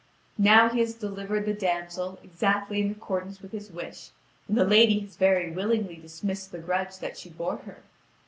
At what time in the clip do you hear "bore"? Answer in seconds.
7.29-7.57